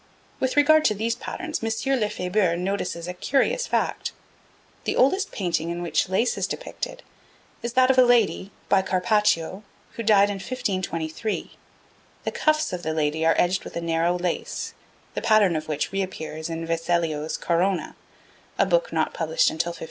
[0.39, 1.69] With regard to these patterns, M.
[1.99, 4.13] Lefebure notices a curious fact.
[4.85, 7.03] The oldest painting in which lace is depicted
[7.61, 9.61] is that of a lady, by Carpaccio,
[9.91, 11.51] who died about 1523.
[12.23, 14.73] The cuffs of the lady are edged with a narrow lace,
[15.13, 17.95] the pattern of which reappears in Vecellio's Corona,
[18.57, 19.79] a book not published until 1591.